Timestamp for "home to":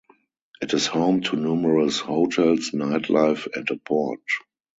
0.87-1.35